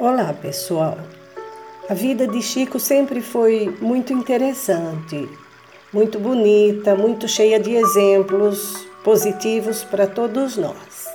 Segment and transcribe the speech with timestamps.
[0.00, 0.96] Olá, pessoal.
[1.88, 5.28] A vida de Chico sempre foi muito interessante,
[5.92, 11.08] muito bonita, muito cheia de exemplos positivos para todos nós.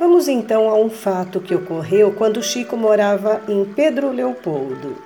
[0.00, 4.96] Vamos então a um fato que ocorreu quando Chico morava em Pedro Leopoldo.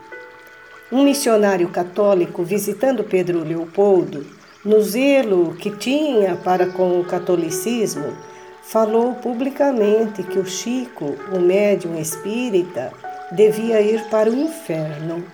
[0.91, 4.25] Um missionário católico visitando Pedro Leopoldo,
[4.65, 8.17] no zelo que tinha para com o catolicismo,
[8.65, 12.93] falou publicamente que o Chico, o médium espírita,
[13.33, 15.25] devia ir para o inferno.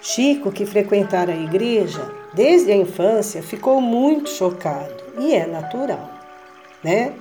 [0.00, 6.10] Chico, que frequentara a igreja desde a infância, ficou muito chocado, e é natural,
[6.84, 7.12] né?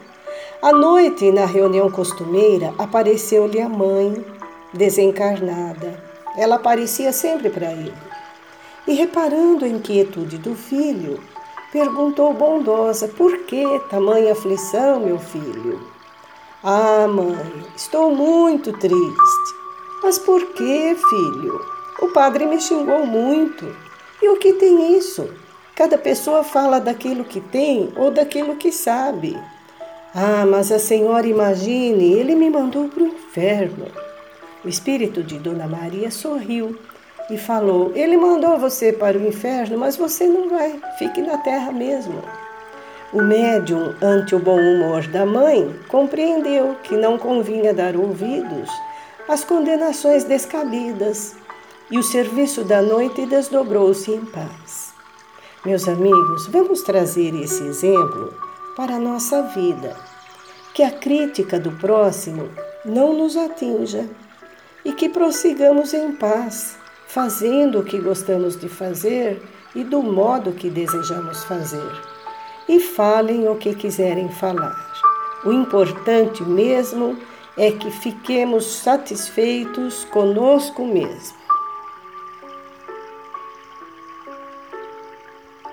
[0.62, 4.26] À noite, na reunião costumeira, apareceu-lhe a mãe,
[4.74, 6.04] desencarnada.
[6.38, 7.94] Ela aparecia sempre para ele.
[8.88, 11.20] E reparando a inquietude do filho,
[11.76, 15.82] perguntou bondosa: Por que tamanha aflição, meu filho?
[16.64, 19.56] Ah, mãe, estou muito triste.
[20.02, 21.66] Mas por que, filho?
[22.02, 23.76] O padre me xingou muito.
[24.22, 25.30] E o que tem isso?
[25.76, 29.38] Cada pessoa fala daquilo que tem ou daquilo que sabe.
[30.14, 33.88] Ah, mas a senhora imagine, ele me mandou para o inferno.
[34.64, 36.78] O espírito de Dona Maria sorriu
[37.30, 41.72] e falou: Ele mandou você para o inferno, mas você não vai, fique na terra
[41.72, 42.22] mesmo.
[43.14, 48.70] O médium, ante o bom humor da mãe, compreendeu que não convinha dar ouvidos
[49.28, 51.36] às condenações descabidas
[51.90, 54.94] e o serviço da noite desdobrou-se em paz.
[55.66, 58.34] Meus amigos, vamos trazer esse exemplo
[58.76, 59.96] para a nossa vida.
[60.74, 62.50] Que a crítica do próximo
[62.84, 64.06] não nos atinja
[64.84, 66.78] e que prossigamos em paz
[67.16, 69.42] fazendo o que gostamos de fazer
[69.74, 71.90] e do modo que desejamos fazer.
[72.68, 74.76] E falem o que quiserem falar.
[75.46, 77.18] O importante mesmo
[77.58, 81.45] é que fiquemos satisfeitos conosco mesmo.